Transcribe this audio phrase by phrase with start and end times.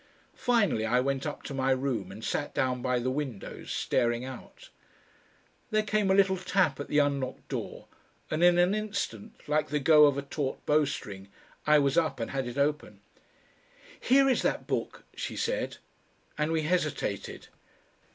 [0.33, 4.69] Finally I went up to my room and sat down by the windows, staring out.
[5.69, 7.85] There came a little tap at the unlocked door
[8.31, 11.27] and in an instant, like the go of a taut bowstring,
[11.67, 13.01] I was up and had it open.
[13.99, 15.77] "Here is that book," she said,
[16.35, 17.49] and we hesitated.